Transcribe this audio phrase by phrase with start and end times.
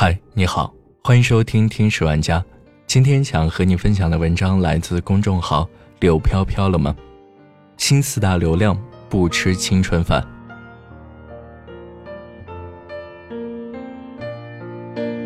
[0.00, 2.38] 嗨，你好，欢迎收听《听史玩家》。
[2.86, 5.68] 今天想和你分享的文章来自公众号
[5.98, 6.94] “柳飘飘”了吗？
[7.78, 10.24] 新四大流量不吃青春饭。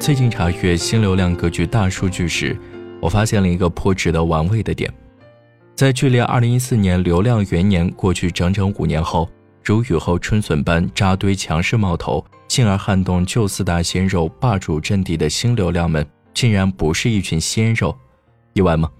[0.00, 2.58] 最近查阅新流量格局大数据时，
[3.00, 4.92] 我发现了一个颇值得玩味的点：
[5.76, 9.30] 在距离2014年流量元年过去整整五年后，
[9.62, 12.26] 如雨后春笋般扎堆强势冒头。
[12.56, 17.94] 进而撼动旧四大鲜肉霸主阵地的新流量们，竟然不是一群鲜肉，
[18.54, 18.90] 意外吗？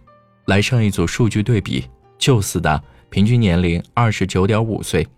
[0.45, 1.87] 来上一组数据对比：
[2.19, 5.09] 旧四大平均年龄二十九点五岁，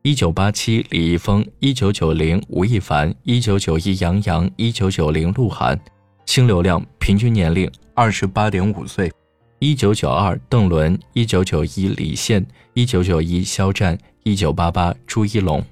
[0.00, 5.76] 一九八七李易峰，一九九零吴亦凡，一九九一杨洋，一九九零鹿晗；
[6.24, 9.12] 新流量平均年龄二十八点五岁，
[9.58, 15.62] 一九九二邓伦，一九九一李现，一九九一肖战，一九八八朱一龙。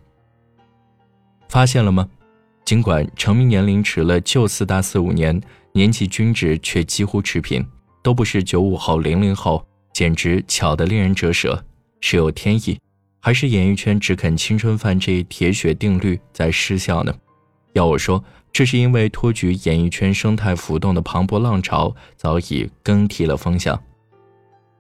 [1.59, 2.09] 发现了吗？
[2.65, 5.43] 尽管成名年龄迟了旧四大四五年，
[5.73, 7.67] 年纪均值却几乎持平，
[8.01, 11.61] 都不是九五后、零零后，简直巧得令人折舌。
[12.01, 12.79] 是有天意，
[13.19, 17.13] 还是演艺圈只啃青春饭这一铁血定律在失效呢？
[17.73, 23.77] 要我说，这是因为托举演艺圈生态浮动的磅礴浪潮早已更替了风向。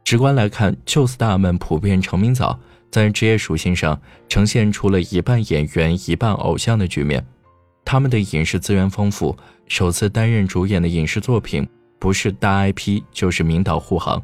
[0.08, 2.58] 直观来看，旧四大们普遍成名早。
[2.90, 7.22] 在职业属性上呈现出了一半演员一半偶像的局面，
[7.84, 14.22] 他们的影视资源丰富，首次担任主演的影视作品不是大 IP 就是名导护航。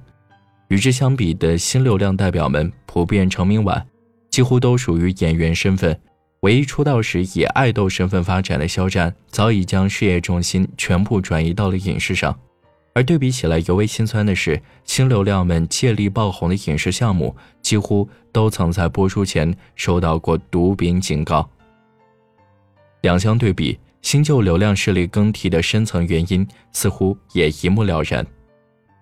[0.68, 3.86] 与之相比的新流量代表们普遍成名晚，
[4.30, 6.00] 几乎都属于演员身份，
[6.40, 12.34] 唯一出道时以爱豆身份发展的肖战，早已将事业重心全部转移到了影视上。
[12.94, 21.48] 而对比起来，尤为心酸的是，新流量们借力爆红的影视项目，几乎都曾在播出前收到过毒饼警告。
[23.02, 28.24] 两相对比，新旧流量势力更替的深层原因似乎也一目了然。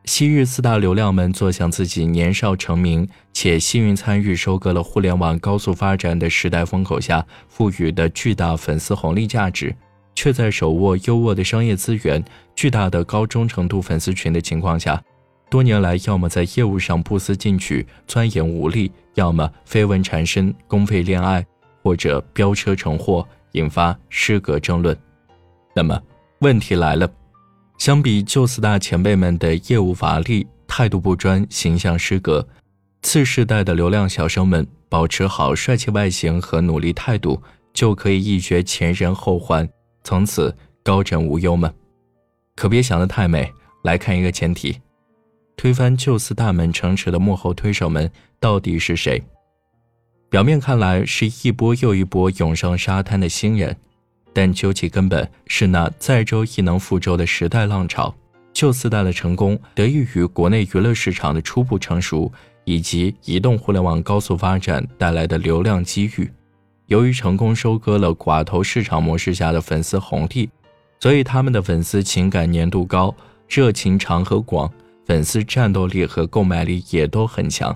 [0.06, 9.76] 昔日四大流量们坐享自己年少成名，且幸运参与收割了互联网高速发展的时代风口下赋予的巨大粉丝红利价值。
[10.14, 12.22] 却在手握优渥的商业资源、
[12.54, 15.02] 巨大的高忠诚度粉丝群的情况下，
[15.50, 21.44] 多年来要么在业务上不思进取、钻研无力，要么绯闻缠身、公费恋爱，
[21.82, 24.96] 或者飙车成祸，引发失格争论。
[25.74, 26.00] 那么
[26.38, 27.10] 问题来了，
[27.78, 32.46] 相比旧四大前辈们的业务乏力、态度不专、形象失格，
[33.02, 39.68] 次世代的流量小生们保持好帅气外形和努力态度，就可以一绝前人后患。
[40.04, 41.72] 从此高枕无忧吗？
[42.54, 43.52] 可别想得太美。
[43.82, 44.80] 来看一个前提：
[45.56, 48.08] 推翻旧四大门城池的幕后推手们
[48.38, 49.20] 到底是谁？
[50.30, 53.76] 表面看来是一波又一波涌上沙滩的新人，
[54.32, 58.14] 但究其根本是那载舟亦能覆舟的时代浪潮。
[58.52, 62.30] 旧四大的成功得益于国内娱乐市场的初步成熟，
[62.64, 66.30] 以及移动互联网高速发展带来的流量机遇。
[66.92, 70.50] 由于成功收割了寡头市场模式下的粉丝红利，
[71.00, 73.16] 所以他们的粉丝情感粘度高，
[73.48, 74.70] 热情长和广，
[75.06, 77.75] 粉丝战斗力和购买力也都很强。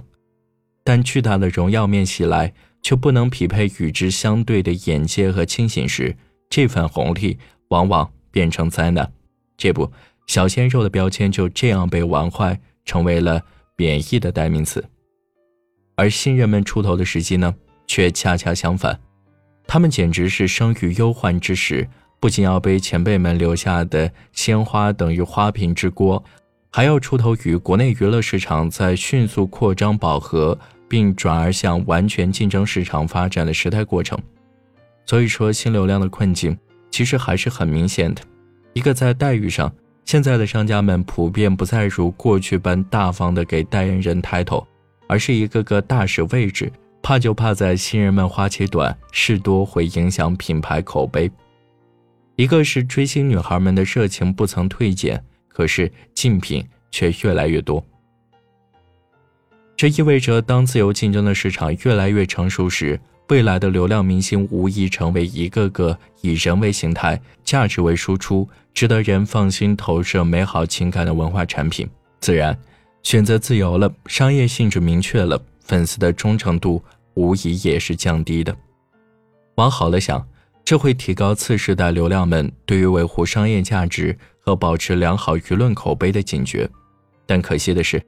[0.84, 6.14] 但巨大的荣耀面袭来，却不能匹配与之相对的眼界和清醒时，
[6.50, 7.38] 这份红利
[7.68, 9.10] 往往变成灾难。
[9.56, 9.90] 这不，
[10.26, 13.40] 小鲜肉的标签就这样被玩坏，成为了
[13.74, 14.84] 贬义的代名词。
[15.94, 17.54] 而新人们出头的时机呢？
[17.88, 18.98] 却恰恰相反，
[19.66, 21.86] 他们简直是生于忧患之时，
[22.20, 26.22] 不仅要背前辈们留下的鲜花等于花瓶之锅，
[26.72, 34.18] 还要出头于国内娱乐市场在迅速扩张饱和，并转而向完全竞争市场发展的时代过程。
[35.04, 36.56] 所以说，新流量的困境
[36.90, 38.22] 其实还是很明显的。
[38.72, 39.72] 一个在待遇上，
[40.04, 44.66] 现在的商家们普遍不再如过去般大方的给代言人抬头，
[45.08, 46.72] 而是一个个大使位置。
[47.06, 51.30] 怕就怕在新人们花期短，事多会影响品牌口碑。
[52.34, 57.80] 一个是追星女孩们的热情不曾退减，可是竞品却越来越多。
[59.76, 62.98] 这意味着，当自由竞争的市场越来越成熟时，
[63.28, 71.88] 未来的流量明星无疑成为一个个以人为形态、价值为输出、值得人放心投射美好情感的文化产品。
[72.18, 72.58] 自然，
[73.04, 76.82] 选择自由了，商业性质明确了，粉丝的忠诚度。
[77.16, 78.56] 无疑也是降低的。
[79.56, 80.26] 往好了想，
[80.64, 86.68] 这会提高次世代流量们对于维护商业价值和保持良好舆论口碑的警觉。
[87.26, 88.00] 但可惜的是，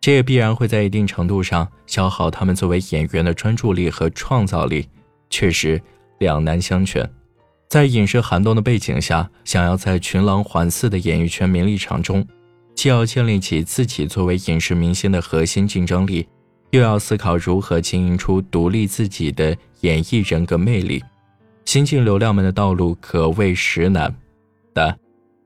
[0.00, 4.88] 这也必然会在一定程度上消耗他们作为演员的专注力和创造力，
[5.30, 5.80] 确实
[6.18, 7.08] 两难相全。
[7.68, 12.26] 在影视寒冬的背景下，想要在群狼环伺的演艺圈名利场中，
[12.74, 16.26] 既要建立起自己作为影视明星的核心竞争力，
[16.70, 21.02] 又要思考如何经营出独立自己的演艺人格魅力。
[21.64, 24.14] 新晋流量们的道路可谓实难，
[24.72, 24.98] 但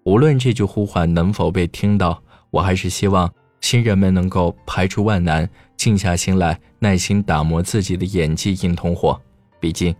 [0.05, 9.21] 无论这句呼唤能否被听到，我还是希望新人们能够排除万难，静下心来，耐心打磨自己的演技硬通货。
[9.59, 9.95] 毕竟，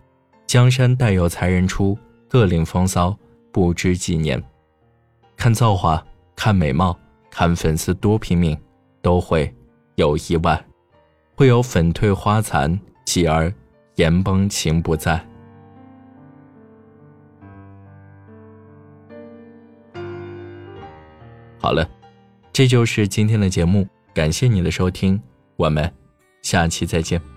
[0.47, 1.97] 江山代有才人出。
[2.29, 3.15] 各领风骚，
[3.51, 4.41] 不知几年。
[5.37, 6.03] 看造化，
[6.35, 6.97] 看美貌，
[7.29, 8.57] 看粉丝多拼命，
[9.03, 9.53] 都会
[9.97, 10.65] 有意外，
[11.35, 13.53] 会有粉褪花残，继而
[13.95, 15.23] 颜崩情不在。
[21.59, 21.89] 好了，
[22.51, 25.21] 这就是今天的节目，感谢你的收听，
[25.55, 25.91] 我们
[26.41, 27.32] 下期再见。